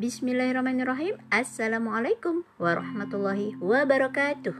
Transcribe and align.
Bismillahirrahmanirrahim. 0.00 1.20
Assalamualaikum 1.28 2.40
warahmatullahi 2.56 3.52
wabarakatuh. 3.60 4.56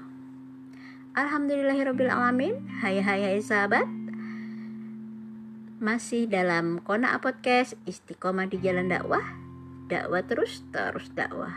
Alhamdulillahirrabbilalamin 1.17 2.85
Hai 2.85 3.01
hai 3.01 3.25
hai 3.25 3.41
sahabat. 3.41 3.89
Masih 5.81 6.29
dalam 6.29 6.85
Kona 6.85 7.17
Podcast 7.25 7.73
Istiqomah 7.89 8.53
di 8.53 8.61
Jalan 8.61 8.93
Dakwah. 8.93 9.25
Dakwah 9.89 10.21
terus, 10.29 10.61
terus 10.77 11.09
dakwah. 11.17 11.57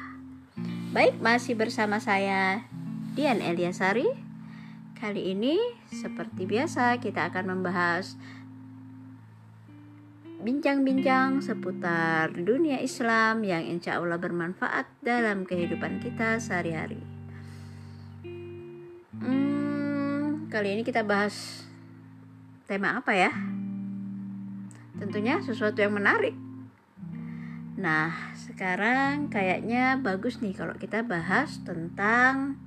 Baik, 0.95 1.19
masih 1.19 1.59
bersama 1.59 1.99
saya 1.99 2.63
Dian 3.19 3.43
Eliasari. 3.43 4.07
Kali 4.95 5.35
ini 5.35 5.59
seperti 5.91 6.47
biasa 6.47 7.03
kita 7.03 7.27
akan 7.27 7.59
membahas 7.59 8.15
bincang-bincang 10.43 11.39
seputar 11.39 12.35
dunia 12.35 12.83
Islam 12.83 13.47
yang 13.47 13.63
insya 13.63 13.95
Allah 13.95 14.19
bermanfaat 14.19 14.91
dalam 14.99 15.47
kehidupan 15.47 16.03
kita 16.03 16.35
sehari-hari. 16.43 16.99
Hmm, 19.23 20.51
kali 20.51 20.75
ini 20.75 20.83
kita 20.83 21.07
bahas 21.07 21.63
tema 22.67 22.99
apa 22.99 23.15
ya? 23.15 23.31
Tentunya 24.99 25.39
sesuatu 25.39 25.79
yang 25.79 25.95
menarik. 25.95 26.35
Nah, 27.79 28.35
sekarang 28.35 29.31
kayaknya 29.31 29.95
bagus 29.95 30.43
nih 30.43 30.59
kalau 30.59 30.75
kita 30.75 31.07
bahas 31.07 31.63
tentang 31.63 32.59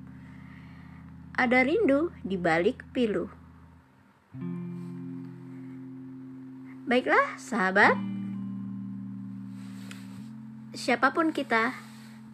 ada 1.37 1.61
rindu 1.61 2.09
di 2.25 2.41
balik 2.41 2.89
pilu. 2.97 3.29
Baiklah, 6.87 7.35
sahabat, 7.35 7.99
siapa 10.71 11.11
pun 11.11 11.35
kita, 11.35 11.75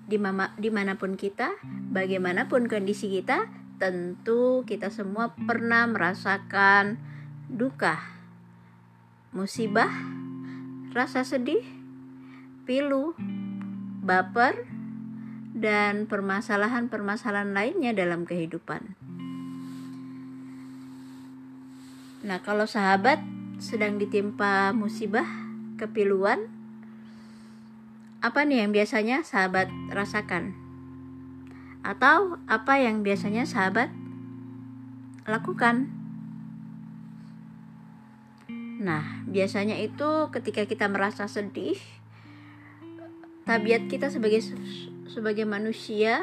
di 0.04 0.68
mana 0.68 0.92
pun 1.00 1.16
kita, 1.16 1.56
bagaimanapun 1.88 2.68
kondisi 2.68 3.08
kita, 3.08 3.48
tentu 3.80 4.60
kita 4.68 4.92
semua 4.92 5.32
pernah 5.32 5.88
merasakan 5.88 7.00
duka, 7.48 7.96
musibah, 9.32 9.88
rasa 10.92 11.24
sedih, 11.24 11.64
pilu, 12.68 13.16
baper, 14.04 14.68
dan 15.56 16.04
permasalahan-permasalahan 16.04 17.56
lainnya 17.56 17.96
dalam 17.96 18.28
kehidupan. 18.28 19.00
Nah, 22.20 22.44
kalau 22.44 22.68
sahabat 22.68 23.16
sedang 23.60 24.00
ditimpa 24.00 24.72
musibah, 24.72 25.26
kepiluan, 25.76 26.48
apa 28.22 28.46
nih 28.46 28.62
yang 28.62 28.70
biasanya 28.70 29.26
sahabat 29.26 29.66
rasakan? 29.90 30.54
Atau 31.82 32.38
apa 32.46 32.78
yang 32.78 33.02
biasanya 33.02 33.42
sahabat 33.42 33.90
lakukan? 35.26 35.90
Nah, 38.82 39.26
biasanya 39.26 39.78
itu 39.82 40.30
ketika 40.30 40.62
kita 40.66 40.86
merasa 40.86 41.26
sedih, 41.26 41.78
tabiat 43.42 43.90
kita 43.90 44.10
sebagai 44.10 44.42
sebagai 45.10 45.42
manusia 45.42 46.22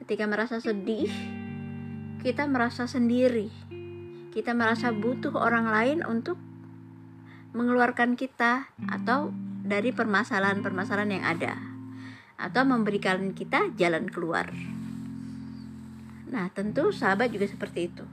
ketika 0.00 0.24
merasa 0.24 0.64
sedih, 0.64 1.12
kita 2.24 2.48
merasa 2.48 2.88
sendiri 2.88 3.61
kita 4.32 4.56
merasa 4.56 4.88
butuh 4.90 5.36
orang 5.36 5.68
lain 5.68 5.98
untuk 6.08 6.40
mengeluarkan 7.52 8.16
kita 8.16 8.72
atau 8.88 9.28
dari 9.60 9.92
permasalahan-permasalahan 9.92 11.12
yang 11.12 11.24
ada 11.28 11.54
atau 12.40 12.64
memberikan 12.64 13.36
kita 13.36 13.70
jalan 13.76 14.08
keluar. 14.08 14.48
Nah, 16.32 16.48
tentu 16.56 16.90
sahabat 16.90 17.28
juga 17.28 17.44
seperti 17.44 17.92
itu. 17.92 18.04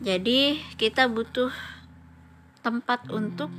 Jadi, 0.00 0.56
kita 0.80 1.04
butuh 1.06 1.52
tempat 2.64 3.12
untuk 3.12 3.52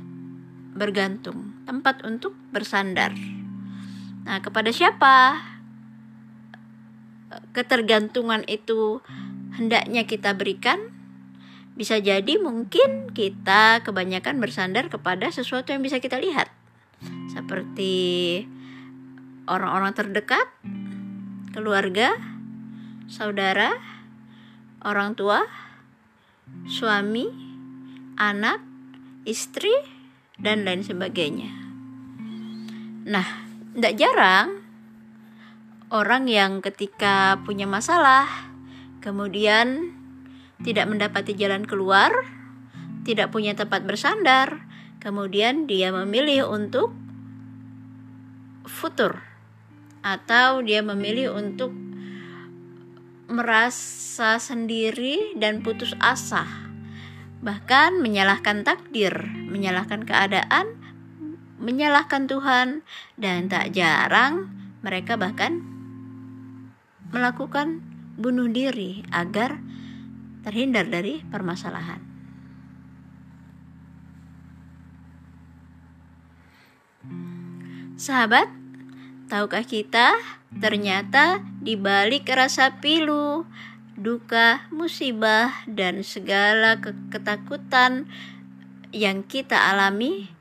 bergantung, 0.74 1.54
tempat 1.62 2.02
untuk 2.02 2.34
bersandar. 2.50 3.14
Nah, 4.26 4.42
kepada 4.42 4.74
siapa 4.74 5.46
ketergantungan 7.54 8.42
itu 8.50 8.98
hendaknya 9.54 10.02
kita 10.02 10.34
berikan? 10.34 10.89
Bisa 11.80 11.96
jadi 11.96 12.36
mungkin 12.36 13.08
kita 13.16 13.80
kebanyakan 13.80 14.36
bersandar 14.36 14.92
kepada 14.92 15.32
sesuatu 15.32 15.72
yang 15.72 15.80
bisa 15.80 15.96
kita 15.96 16.20
lihat. 16.20 16.52
Seperti 17.32 17.96
orang-orang 19.48 19.96
terdekat, 19.96 20.44
keluarga, 21.56 22.20
saudara, 23.08 23.80
orang 24.84 25.16
tua, 25.16 25.40
suami, 26.68 27.32
anak, 28.20 28.60
istri, 29.24 29.72
dan 30.36 30.68
lain 30.68 30.84
sebagainya. 30.84 31.48
Nah, 33.08 33.24
tidak 33.72 33.96
jarang 33.96 34.60
orang 35.88 36.28
yang 36.28 36.60
ketika 36.60 37.40
punya 37.40 37.64
masalah, 37.64 38.28
kemudian 39.00 39.96
tidak 40.60 40.86
mendapati 40.88 41.32
jalan 41.32 41.64
keluar, 41.64 42.12
tidak 43.04 43.32
punya 43.32 43.56
tempat 43.56 43.84
bersandar, 43.88 44.64
kemudian 45.00 45.64
dia 45.64 45.88
memilih 45.90 46.48
untuk 46.48 46.92
futur. 48.68 49.24
Atau 50.00 50.64
dia 50.64 50.80
memilih 50.80 51.36
untuk 51.36 51.72
merasa 53.30 54.40
sendiri 54.42 55.36
dan 55.36 55.62
putus 55.62 55.94
asa, 56.00 56.48
bahkan 57.44 58.00
menyalahkan 58.00 58.64
takdir, 58.66 59.12
menyalahkan 59.48 60.02
keadaan, 60.02 60.80
menyalahkan 61.60 62.26
Tuhan, 62.26 62.82
dan 63.20 63.46
tak 63.52 63.76
jarang 63.76 64.50
mereka 64.80 65.20
bahkan 65.20 65.60
melakukan 67.12 67.84
bunuh 68.16 68.48
diri 68.48 69.04
agar 69.12 69.60
terhindar 70.44 70.88
dari 70.88 71.20
permasalahan. 71.28 72.00
Sahabat, 78.00 78.48
tahukah 79.28 79.64
kita 79.64 80.16
ternyata 80.56 81.44
di 81.60 81.76
balik 81.76 82.32
rasa 82.32 82.80
pilu, 82.80 83.44
duka, 83.92 84.64
musibah, 84.72 85.52
dan 85.68 86.00
segala 86.00 86.80
ke 86.80 86.96
ketakutan 87.12 88.08
yang 88.90 89.20
kita 89.22 89.54
alami, 89.54 90.32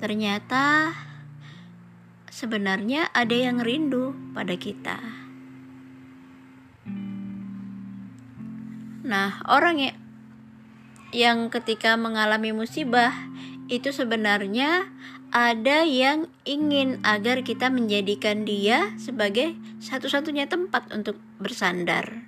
ternyata 0.00 0.96
sebenarnya 2.32 3.12
ada 3.12 3.36
yang 3.36 3.60
rindu 3.60 4.16
pada 4.32 4.56
kita. 4.56 5.23
Nah, 9.04 9.44
orang 9.44 9.76
yang 9.78 9.96
yang 11.14 11.38
ketika 11.52 11.94
mengalami 11.94 12.50
musibah 12.50 13.14
itu 13.70 13.94
sebenarnya 13.94 14.90
ada 15.30 15.86
yang 15.86 16.26
ingin 16.42 16.98
agar 17.06 17.46
kita 17.46 17.70
menjadikan 17.70 18.42
dia 18.42 18.96
sebagai 18.98 19.54
satu-satunya 19.78 20.50
tempat 20.50 20.90
untuk 20.90 21.20
bersandar. 21.38 22.26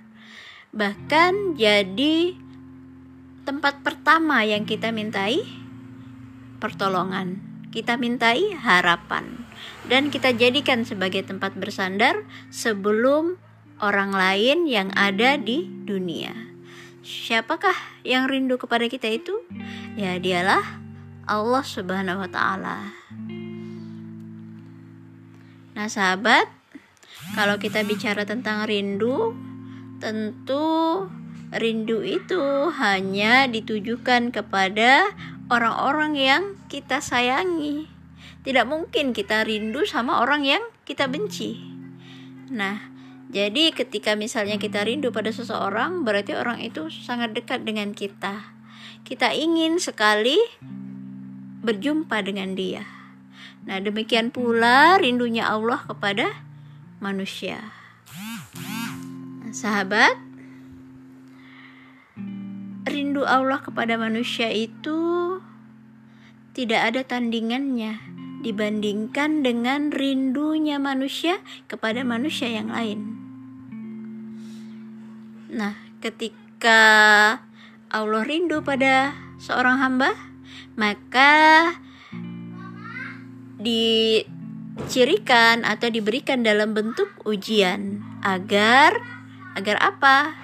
Bahkan 0.71 1.57
jadi 1.59 2.37
tempat 3.43 3.81
pertama 3.83 4.43
yang 4.43 4.63
kita 4.67 4.93
mintai 4.93 5.39
pertolongan. 6.59 7.43
Kita 7.67 7.99
mintai 7.99 8.55
harapan 8.55 9.43
dan 9.85 10.09
kita 10.09 10.31
jadikan 10.33 10.87
sebagai 10.87 11.23
tempat 11.27 11.53
bersandar 11.59 12.23
sebelum 12.49 13.37
orang 13.83 14.15
lain 14.15 14.65
yang 14.65 14.89
ada 14.97 15.37
di 15.37 15.67
dunia. 15.85 16.56
Siapakah 17.07 18.03
yang 18.03 18.27
rindu 18.27 18.59
kepada 18.59 18.83
kita 18.91 19.07
itu? 19.07 19.39
Ya, 19.95 20.19
dialah 20.19 20.59
Allah 21.23 21.63
Subhanahu 21.63 22.19
wa 22.19 22.27
taala. 22.27 22.91
Nah, 25.71 25.87
sahabat, 25.87 26.51
kalau 27.31 27.55
kita 27.63 27.87
bicara 27.87 28.27
tentang 28.27 28.67
rindu, 28.67 29.31
tentu 30.03 31.07
rindu 31.55 32.03
itu 32.03 32.43
hanya 32.75 33.47
ditujukan 33.47 34.35
kepada 34.35 35.07
orang-orang 35.47 36.19
yang 36.19 36.43
kita 36.67 36.99
sayangi. 36.99 37.87
Tidak 38.43 38.67
mungkin 38.67 39.15
kita 39.15 39.47
rindu 39.47 39.87
sama 39.87 40.19
orang 40.19 40.43
yang 40.43 40.63
kita 40.83 41.07
benci. 41.07 41.55
Nah, 42.51 42.96
jadi 43.27 43.75
ketika 43.75 44.15
misalnya 44.15 44.55
kita 44.55 44.87
rindu 44.87 45.11
pada 45.11 45.35
seseorang, 45.35 46.07
berarti 46.07 46.31
orang 46.31 46.63
itu 46.63 46.87
sangat 46.87 47.35
dekat 47.35 47.67
dengan 47.67 47.91
kita. 47.91 48.55
Kita 49.03 49.35
ingin 49.35 49.83
sekali 49.83 50.39
berjumpa 51.59 52.23
dengan 52.23 52.55
dia. 52.55 52.87
Nah, 53.67 53.83
demikian 53.83 54.31
pula 54.31 54.95
rindunya 54.95 55.43
Allah 55.43 55.83
kepada 55.83 56.39
manusia. 57.03 57.59
Nah, 59.43 59.51
sahabat, 59.51 60.15
rindu 62.87 63.27
Allah 63.27 63.59
kepada 63.59 63.99
manusia 63.99 64.47
itu 64.55 65.43
tidak 66.55 66.95
ada 66.95 67.01
tandingannya 67.03 67.99
dibandingkan 68.39 69.43
dengan 69.43 69.91
rindunya 69.91 70.79
manusia 70.79 71.43
kepada 71.67 72.07
manusia 72.07 72.47
yang 72.47 72.71
lain. 72.71 73.16
Nah, 75.57 75.73
ketika 76.05 76.77
Allah 77.89 78.23
rindu 78.29 78.61
pada 78.61 79.17
seorang 79.41 79.81
hamba, 79.81 80.13
maka 80.77 81.73
dicirikan 83.57 85.65
atau 85.65 85.89
diberikan 85.89 86.45
dalam 86.45 86.77
bentuk 86.77 87.09
ujian 87.25 88.05
agar 88.21 89.01
agar 89.57 89.81
apa? 89.81 90.37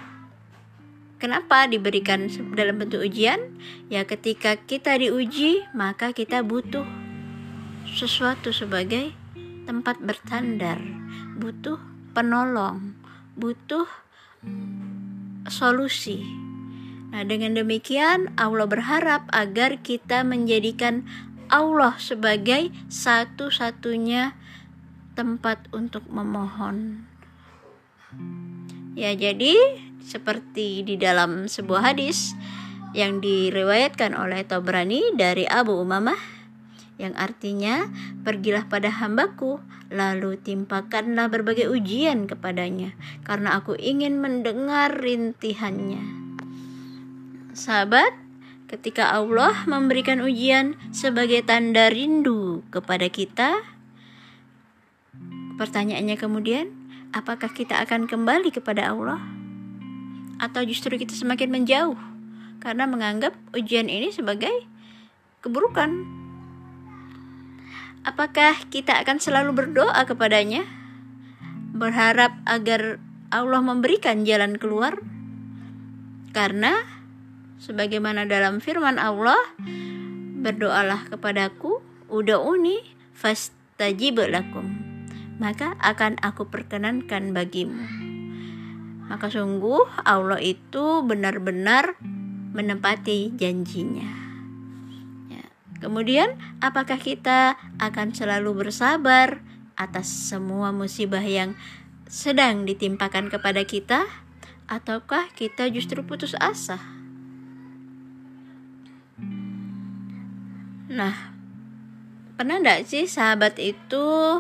Kenapa 1.22 1.70
diberikan 1.70 2.26
dalam 2.58 2.82
bentuk 2.82 3.06
ujian? 3.06 3.54
Ya 3.94 4.10
ketika 4.10 4.58
kita 4.58 4.98
diuji, 4.98 5.62
maka 5.78 6.10
kita 6.10 6.42
butuh 6.42 6.90
sesuatu 7.86 8.50
sebagai 8.50 9.14
tempat 9.70 10.02
bersandar, 10.02 10.82
butuh 11.38 11.78
penolong, 12.18 12.98
butuh 13.38 13.86
solusi. 15.48 16.24
Nah, 17.14 17.22
dengan 17.22 17.54
demikian 17.54 18.34
Allah 18.42 18.66
berharap 18.66 19.30
agar 19.30 19.78
kita 19.86 20.26
menjadikan 20.26 21.06
Allah 21.46 21.94
sebagai 22.02 22.74
satu-satunya 22.90 24.34
tempat 25.14 25.70
untuk 25.70 26.10
memohon. 26.10 27.06
Ya, 28.98 29.14
jadi 29.14 29.54
seperti 30.02 30.82
di 30.82 30.98
dalam 30.98 31.46
sebuah 31.46 31.94
hadis 31.94 32.34
yang 32.98 33.22
diriwayatkan 33.22 34.14
oleh 34.18 34.46
Tobrani 34.46 35.14
dari 35.14 35.46
Abu 35.46 35.78
Umamah 35.78 36.33
yang 37.02 37.18
artinya 37.18 37.90
pergilah 38.22 38.70
pada 38.70 38.94
hambaku 38.94 39.58
lalu 39.90 40.38
timpakanlah 40.38 41.30
berbagai 41.30 41.70
ujian 41.70 42.30
kepadanya 42.30 42.94
karena 43.26 43.58
aku 43.58 43.74
ingin 43.78 44.22
mendengar 44.22 44.94
rintihannya 44.94 46.24
sahabat 47.54 48.24
ketika 48.74 49.14
Allah 49.14 49.54
memberikan 49.70 50.18
ujian 50.26 50.74
sebagai 50.90 51.46
tanda 51.46 51.94
rindu 51.94 52.66
kepada 52.74 53.06
kita, 53.06 53.62
pertanyaannya 55.62 56.18
kemudian, 56.18 56.74
apakah 57.14 57.54
kita 57.54 57.78
akan 57.86 58.10
kembali 58.10 58.50
kepada 58.50 58.90
Allah? 58.90 59.22
Atau 60.42 60.66
justru 60.66 60.98
kita 60.98 61.14
semakin 61.14 61.54
menjauh 61.54 61.96
karena 62.58 62.90
menganggap 62.90 63.38
ujian 63.54 63.86
ini 63.86 64.10
sebagai 64.10 64.66
keburukan? 65.46 66.23
Apakah 68.04 68.68
kita 68.68 69.00
akan 69.00 69.24
selalu 69.24 69.56
berdoa 69.56 70.04
kepadanya, 70.04 70.68
berharap 71.72 72.36
agar 72.44 73.00
Allah 73.32 73.64
memberikan 73.64 74.28
jalan 74.28 74.60
keluar? 74.60 75.00
Karena 76.36 76.84
sebagaimana 77.64 78.28
dalam 78.28 78.60
firman 78.60 79.00
Allah 79.00 79.40
berdoalah 80.44 81.08
kepadaku 81.08 81.80
uda'uni 82.12 82.84
fastajib 83.16 84.20
lakum 84.28 84.68
maka 85.40 85.80
akan 85.80 86.20
aku 86.20 86.52
perkenankan 86.52 87.32
bagimu 87.32 87.88
maka 89.08 89.32
sungguh 89.32 90.04
Allah 90.04 90.44
itu 90.44 91.08
benar-benar 91.08 91.96
menepati 92.52 93.32
janjinya 93.40 94.04
ya. 94.04 94.23
Kemudian 95.84 96.40
apakah 96.64 96.96
kita 96.96 97.60
akan 97.76 98.16
selalu 98.16 98.64
bersabar 98.64 99.44
atas 99.76 100.08
semua 100.08 100.72
musibah 100.72 101.22
yang 101.22 101.60
sedang 102.08 102.64
ditimpakan 102.64 103.28
kepada 103.28 103.68
kita? 103.68 104.08
Ataukah 104.72 105.28
kita 105.36 105.68
justru 105.68 106.08
putus 106.08 106.40
asa? 106.40 106.80
Nah, 110.88 111.36
pernah 112.40 112.64
enggak 112.64 112.88
sih 112.88 113.10
sahabat 113.10 113.60
itu 113.60 114.40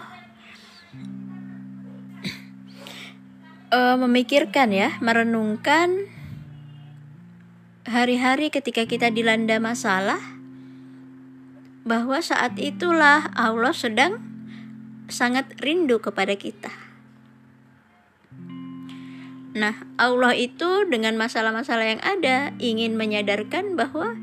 uh, 3.73 3.95
memikirkan 4.07 4.71
ya, 4.71 4.95
merenungkan 5.03 6.07
hari-hari 7.83 8.47
ketika 8.47 8.87
kita 8.87 9.11
dilanda 9.11 9.59
masalah 9.59 10.32
bahwa 11.83 12.19
saat 12.23 12.55
itulah 12.59 13.31
Allah 13.35 13.75
sedang 13.75 14.23
sangat 15.11 15.51
rindu 15.59 15.99
kepada 15.99 16.33
kita. 16.39 16.71
Nah, 19.53 19.85
Allah 20.01 20.33
itu 20.33 20.89
dengan 20.89 21.13
masalah-masalah 21.13 21.85
yang 21.85 22.01
ada 22.01 22.57
ingin 22.57 22.97
menyadarkan 22.97 23.77
bahwa 23.77 24.17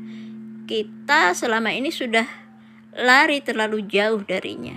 kita 0.67 1.31
selama 1.31 1.71
ini 1.71 1.87
sudah 1.87 2.27
lari 2.91 3.39
terlalu 3.39 3.87
jauh 3.87 4.19
darinya. 4.27 4.75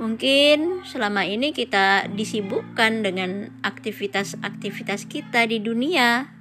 Mungkin 0.00 0.82
selama 0.88 1.28
ini 1.28 1.52
kita 1.52 2.08
disibukkan 2.10 3.04
dengan 3.04 3.52
aktivitas-aktivitas 3.62 5.06
kita 5.06 5.44
di 5.44 5.60
dunia, 5.60 6.32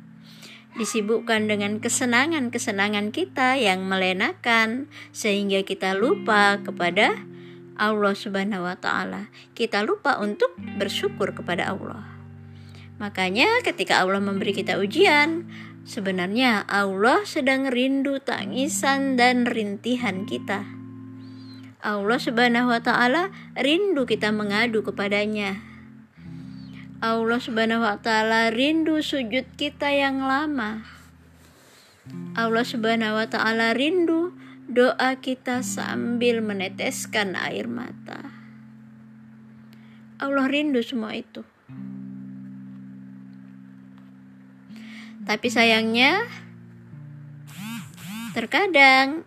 disibukkan 0.78 1.50
dengan 1.50 1.80
kesenangan-kesenangan 1.82 3.12
kita 3.12 3.60
yang 3.60 3.88
melenakan, 3.88 4.92
sehingga 5.12 5.64
kita 5.64 5.96
lupa 5.98 6.60
kepada 6.62 7.20
Allah 7.80 8.14
Subhanahu 8.14 8.68
wa 8.68 8.78
Ta'ala. 8.78 9.32
Kita 9.58 9.84
lupa 9.84 10.22
untuk 10.22 10.54
bersyukur 10.78 11.34
kepada 11.34 11.74
Allah. 11.74 12.06
Makanya, 13.02 13.66
ketika 13.66 14.04
Allah 14.04 14.22
memberi 14.22 14.54
kita 14.54 14.78
ujian, 14.78 15.50
Sebenarnya 15.82 16.62
Allah 16.70 17.26
sedang 17.26 17.66
rindu 17.66 18.22
tangisan 18.22 19.18
dan 19.18 19.50
rintihan 19.50 20.30
kita. 20.30 20.62
Allah 21.82 22.20
Subhanahu 22.22 22.70
wa 22.70 22.78
taala 22.78 23.34
rindu 23.58 24.06
kita 24.06 24.30
mengadu 24.30 24.86
kepadanya. 24.86 25.71
Allah 27.02 27.42
Subhanahu 27.42 27.82
wa 27.82 27.98
taala 27.98 28.54
rindu 28.54 29.02
sujud 29.02 29.58
kita 29.58 29.90
yang 29.90 30.22
lama. 30.22 30.86
Allah 32.38 32.62
Subhanahu 32.62 33.18
wa 33.18 33.26
taala 33.26 33.74
rindu 33.74 34.38
doa 34.70 35.18
kita 35.18 35.66
sambil 35.66 36.46
meneteskan 36.46 37.34
air 37.34 37.66
mata. 37.66 38.30
Allah 40.22 40.46
rindu 40.46 40.86
semua 40.86 41.18
itu. 41.18 41.42
Tapi 45.26 45.48
sayangnya 45.50 46.30
terkadang 48.38 49.26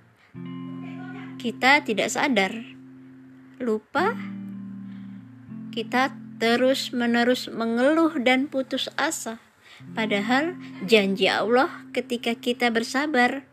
kita 1.43 1.83
tidak 1.83 2.07
sadar, 2.07 2.54
lupa 3.59 4.14
kita 5.75 6.24
terus-menerus 6.38 7.50
mengeluh 7.50 8.14
dan 8.21 8.50
putus 8.50 8.91
asa. 8.99 9.38
Padahal 9.93 10.55
janji 10.87 11.26
Allah 11.26 11.69
ketika 11.91 12.35
kita 12.38 12.71
bersabar, 12.71 13.45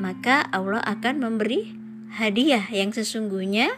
maka 0.00 0.48
Allah 0.50 0.82
akan 0.82 1.22
memberi 1.22 1.76
hadiah 2.16 2.64
yang 2.68 2.90
sesungguhnya 2.90 3.70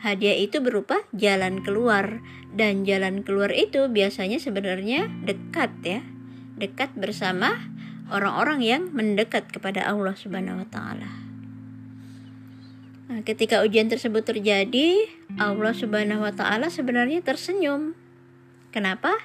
hadiah 0.00 0.38
itu 0.38 0.62
berupa 0.62 1.02
jalan 1.12 1.60
keluar 1.62 2.22
dan 2.54 2.86
jalan 2.86 3.20
keluar 3.26 3.52
itu 3.52 3.90
biasanya 3.90 4.40
sebenarnya 4.40 5.10
dekat 5.26 5.70
ya 5.84 6.00
dekat 6.58 6.90
bersama 6.98 7.54
orang-orang 8.10 8.60
yang 8.64 8.82
mendekat 8.90 9.46
kepada 9.52 9.86
Allah 9.86 10.16
Subhanahu 10.16 10.64
wa 10.64 10.68
taala. 10.72 11.27
Nah, 13.08 13.24
ketika 13.24 13.64
ujian 13.64 13.88
tersebut 13.88 14.20
terjadi, 14.20 15.08
Allah 15.40 15.72
Subhanahu 15.72 16.28
wa 16.28 16.32
taala 16.36 16.68
sebenarnya 16.68 17.24
tersenyum. 17.24 17.96
Kenapa? 18.68 19.16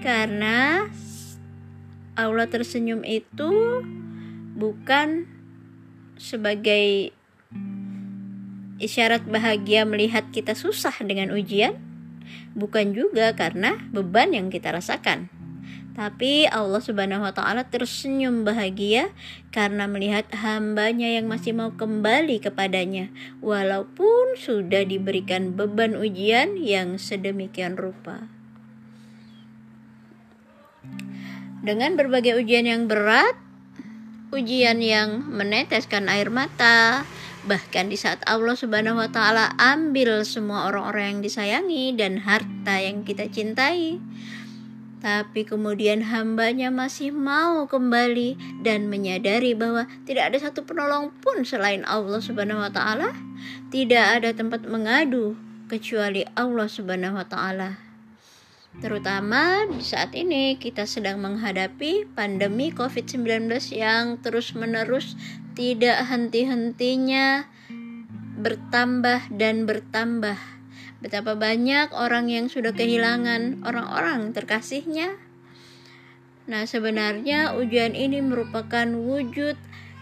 Karena 0.00 0.88
Allah 2.16 2.48
tersenyum 2.48 3.04
itu 3.04 3.84
bukan 4.56 5.28
sebagai 6.16 7.12
isyarat 8.80 9.28
bahagia 9.28 9.84
melihat 9.84 10.32
kita 10.32 10.56
susah 10.56 10.96
dengan 11.04 11.28
ujian, 11.36 11.76
bukan 12.56 12.96
juga 12.96 13.36
karena 13.36 13.76
beban 13.92 14.32
yang 14.32 14.48
kita 14.48 14.72
rasakan 14.72 15.37
Tapi 15.98 16.46
Allah 16.46 16.78
Subhanahu 16.78 17.26
wa 17.26 17.34
taala 17.34 17.66
tersenyum 17.66 18.46
bahagia 18.46 19.10
karena 19.50 19.90
melihat 19.90 20.30
hambanya 20.30 21.10
yang 21.10 21.26
masih 21.26 21.58
mau 21.58 21.74
kembali 21.74 22.38
kepadanya 22.38 23.10
walaupun 23.42 24.38
sudah 24.38 24.86
diberikan 24.86 25.58
beban 25.58 25.98
ujian 25.98 26.54
yang 26.54 27.02
sedemikian 27.02 27.74
rupa. 27.74 28.30
Dengan 31.66 31.98
berbagai 31.98 32.38
ujian 32.38 32.70
yang 32.70 32.86
berat, 32.86 33.34
ujian 34.30 34.78
yang 34.78 35.26
meneteskan 35.26 36.06
air 36.06 36.30
mata, 36.30 37.02
bahkan 37.42 37.90
di 37.90 37.98
saat 37.98 38.22
Allah 38.22 38.54
Subhanahu 38.54 39.02
wa 39.02 39.10
taala 39.10 39.50
ambil 39.58 40.22
semua 40.22 40.70
orang-orang 40.70 41.18
yang 41.18 41.20
disayangi 41.26 41.98
dan 41.98 42.22
harta 42.22 42.78
yang 42.78 43.02
kita 43.02 43.26
cintai, 43.26 43.98
tapi 44.98 45.46
kemudian 45.46 46.02
hambanya 46.02 46.74
masih 46.74 47.14
mau 47.14 47.70
kembali 47.70 48.62
dan 48.66 48.90
menyadari 48.90 49.54
bahwa 49.54 49.86
tidak 50.02 50.34
ada 50.34 50.38
satu 50.50 50.66
penolong 50.66 51.14
pun 51.22 51.46
selain 51.46 51.86
Allah 51.86 52.18
Subhanahu 52.18 52.58
wa 52.58 52.70
taala, 52.74 53.14
tidak 53.70 54.18
ada 54.18 54.34
tempat 54.34 54.66
mengadu 54.66 55.38
kecuali 55.70 56.26
Allah 56.34 56.66
Subhanahu 56.66 57.14
wa 57.14 57.26
taala. 57.26 57.78
Terutama 58.78 59.66
di 59.66 59.82
saat 59.82 60.14
ini 60.14 60.54
kita 60.54 60.86
sedang 60.86 61.18
menghadapi 61.18 62.06
pandemi 62.14 62.70
COVID-19 62.70 63.50
yang 63.74 64.22
terus-menerus 64.22 65.18
tidak 65.58 66.06
henti-hentinya 66.06 67.50
bertambah 68.38 69.34
dan 69.34 69.66
bertambah 69.66 70.57
Betapa 70.98 71.38
banyak 71.38 71.94
orang 71.94 72.26
yang 72.26 72.50
sudah 72.50 72.74
kehilangan 72.74 73.62
orang-orang 73.62 74.34
terkasihnya. 74.34 75.14
Nah, 76.50 76.66
sebenarnya 76.66 77.54
ujian 77.54 77.94
ini 77.94 78.18
merupakan 78.18 78.88
wujud 78.88 79.54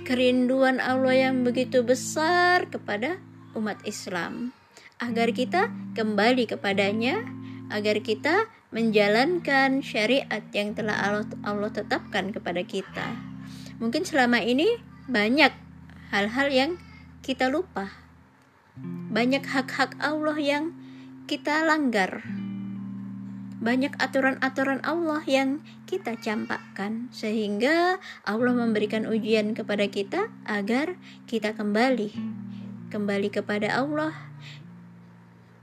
kerinduan 0.09 0.81
Allah 0.81 1.29
yang 1.29 1.45
begitu 1.45 1.85
besar 1.85 2.71
kepada 2.73 3.21
umat 3.53 3.77
Islam 3.85 4.57
agar 4.97 5.37
kita 5.37 5.69
kembali 5.93 6.49
kepadanya, 6.49 7.21
agar 7.69 8.01
kita 8.01 8.49
menjalankan 8.73 9.85
syariat 9.85 10.41
yang 10.57 10.73
telah 10.73 10.97
Allah, 10.97 11.27
Allah 11.45 11.69
tetapkan 11.73 12.33
kepada 12.33 12.65
kita. 12.65 13.17
Mungkin 13.77 14.09
selama 14.09 14.41
ini 14.41 14.81
banyak 15.05 15.53
hal-hal 16.09 16.49
yang 16.49 16.71
kita 17.21 17.53
lupa. 17.53 17.93
Banyak 19.13 19.45
hak-hak 19.45 20.01
Allah 20.01 20.37
yang 20.41 20.73
kita 21.27 21.67
langgar. 21.67 22.23
Banyak 23.59 23.99
aturan-aturan 23.99 24.79
Allah 24.87 25.27
yang 25.27 25.59
kita 25.91 26.15
campakkan 26.23 27.11
sehingga 27.11 27.99
Allah 28.23 28.55
memberikan 28.55 29.11
ujian 29.11 29.51
kepada 29.59 29.91
kita 29.91 30.31
agar 30.47 30.95
kita 31.27 31.59
kembali 31.59 32.15
kembali 32.95 33.29
kepada 33.35 33.75
Allah 33.75 34.15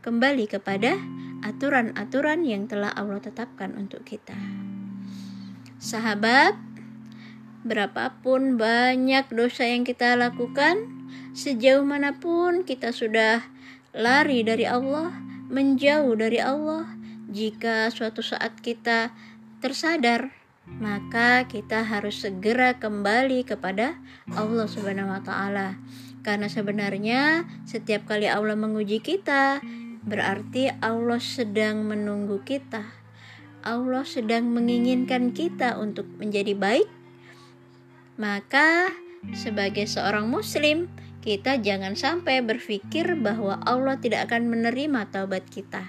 kembali 0.04 0.52
kepada 0.52 1.00
aturan-aturan 1.48 2.44
yang 2.44 2.68
telah 2.68 2.92
Allah 2.92 3.24
tetapkan 3.24 3.72
untuk 3.80 4.04
kita. 4.04 4.36
Sahabat, 5.80 6.60
berapapun 7.64 8.60
banyak 8.60 9.32
dosa 9.32 9.64
yang 9.64 9.88
kita 9.88 10.20
lakukan, 10.20 11.08
sejauh 11.32 11.88
mana 11.88 12.20
pun 12.20 12.68
kita 12.68 12.92
sudah 12.92 13.48
lari 13.96 14.44
dari 14.44 14.68
Allah, 14.68 15.33
menjauh 15.54 16.18
dari 16.18 16.42
Allah, 16.42 16.90
jika 17.30 17.88
suatu 17.94 18.26
saat 18.26 18.58
kita 18.60 19.14
tersadar, 19.62 20.34
maka 20.68 21.46
kita 21.46 21.86
harus 21.86 22.26
segera 22.26 22.76
kembali 22.82 23.46
kepada 23.46 23.96
Allah 24.34 24.66
Subhanahu 24.66 25.14
wa 25.14 25.22
taala. 25.22 25.78
Karena 26.24 26.48
sebenarnya 26.48 27.44
setiap 27.68 28.08
kali 28.10 28.26
Allah 28.26 28.56
menguji 28.56 29.04
kita, 29.04 29.60
berarti 30.08 30.72
Allah 30.82 31.20
sedang 31.20 31.84
menunggu 31.86 32.42
kita. 32.42 32.84
Allah 33.64 34.04
sedang 34.04 34.52
menginginkan 34.52 35.32
kita 35.32 35.80
untuk 35.80 36.08
menjadi 36.20 36.56
baik. 36.56 36.88
Maka 38.20 38.92
sebagai 39.32 39.88
seorang 39.88 40.28
muslim, 40.28 40.92
kita 41.24 41.56
jangan 41.64 41.96
sampai 41.96 42.44
berpikir 42.44 43.16
bahwa 43.16 43.56
Allah 43.64 43.96
tidak 43.96 44.28
akan 44.28 44.52
menerima 44.52 45.08
taubat 45.08 45.48
kita. 45.48 45.88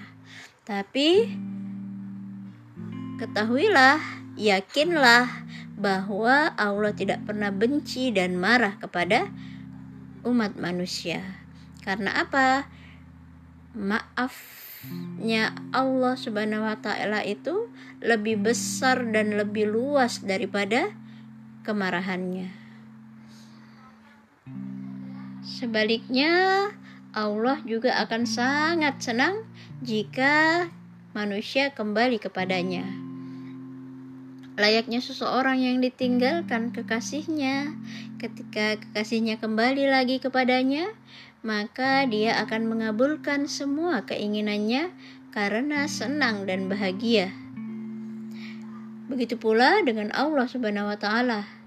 Tapi 0.63 1.27
ketahuilah, 3.19 3.99
yakinlah 4.39 5.27
bahwa 5.75 6.55
Allah 6.55 6.95
tidak 6.95 7.27
pernah 7.27 7.51
benci 7.51 8.15
dan 8.15 8.39
marah 8.39 8.79
kepada 8.79 9.27
umat 10.23 10.55
manusia. 10.55 11.19
Karena 11.83 12.15
apa? 12.23 12.71
Maafnya 13.75 15.51
Allah 15.75 16.15
Subhanahu 16.15 16.63
wa 16.63 16.79
taala 16.79 17.27
itu 17.27 17.67
lebih 17.99 18.39
besar 18.39 19.03
dan 19.11 19.35
lebih 19.35 19.67
luas 19.67 20.23
daripada 20.23 20.95
kemarahannya. 21.67 22.64
Sebaliknya, 25.65 26.69
Allah 27.09 27.57
juga 27.65 27.97
akan 28.05 28.29
sangat 28.29 29.01
senang 29.01 29.49
jika 29.81 30.69
manusia 31.17 31.73
kembali 31.73 32.21
kepadanya. 32.21 32.85
Layaknya 34.61 35.01
seseorang 35.01 35.57
yang 35.57 35.81
ditinggalkan 35.81 36.69
kekasihnya, 36.69 37.73
ketika 38.21 38.77
kekasihnya 38.77 39.41
kembali 39.41 39.89
lagi 39.89 40.21
kepadanya, 40.21 40.85
maka 41.41 42.05
dia 42.05 42.37
akan 42.45 42.69
mengabulkan 42.69 43.49
semua 43.49 44.05
keinginannya 44.05 44.93
karena 45.33 45.89
senang 45.89 46.45
dan 46.45 46.69
bahagia. 46.69 47.33
Begitu 49.09 49.33
pula 49.41 49.81
dengan 49.81 50.13
Allah 50.13 50.45
Subhanahu 50.45 50.93
wa 50.93 50.97
taala. 51.01 51.64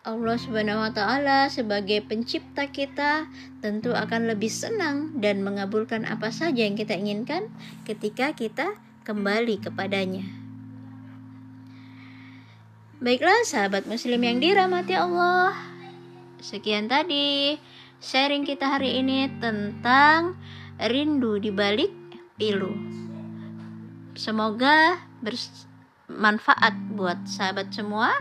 Allah 0.00 0.40
Subhanahu 0.40 0.80
wa 0.80 0.88
taala 0.96 1.52
sebagai 1.52 2.00
pencipta 2.00 2.64
kita 2.72 3.28
tentu 3.60 3.92
akan 3.92 4.32
lebih 4.32 4.48
senang 4.48 5.12
dan 5.20 5.44
mengabulkan 5.44 6.08
apa 6.08 6.32
saja 6.32 6.64
yang 6.64 6.72
kita 6.72 6.96
inginkan 6.96 7.52
ketika 7.84 8.32
kita 8.32 8.80
kembali 9.04 9.60
kepadanya. 9.60 10.24
Baiklah 12.96 13.44
sahabat 13.44 13.84
muslim 13.84 14.24
yang 14.24 14.40
dirahmati 14.40 14.96
Allah. 14.96 15.52
Sekian 16.40 16.88
tadi 16.88 17.60
sharing 18.00 18.48
kita 18.48 18.72
hari 18.72 19.04
ini 19.04 19.28
tentang 19.36 20.40
rindu 20.80 21.36
di 21.36 21.52
balik 21.52 21.92
pilu. 22.40 22.72
Semoga 24.16 24.96
bermanfaat 25.20 26.96
buat 26.96 27.20
sahabat 27.28 27.68
semua. 27.68 28.16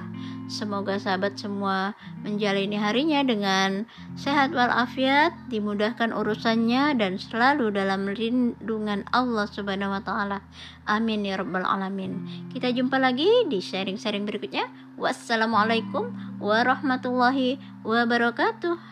Semoga 0.50 0.98
sahabat 0.98 1.38
semua 1.38 1.94
menjalani 2.26 2.74
harinya 2.74 3.22
dengan 3.22 3.86
sehat 4.18 4.50
walafiat, 4.50 5.30
dimudahkan 5.54 6.10
urusannya 6.10 6.98
dan 6.98 7.22
selalu 7.22 7.70
dalam 7.70 8.10
lindungan 8.10 9.06
Allah 9.14 9.46
Subhanahu 9.46 9.94
wa 9.94 10.02
taala. 10.02 10.42
Amin 10.90 11.22
ya 11.22 11.38
rabbal 11.38 11.70
alamin. 11.70 12.26
Kita 12.50 12.74
jumpa 12.74 12.98
lagi 12.98 13.30
di 13.46 13.62
sharing-sharing 13.62 14.26
berikutnya. 14.26 14.66
Wassalamualaikum 14.98 16.42
warahmatullahi 16.42 17.62
wabarakatuh. 17.86 18.89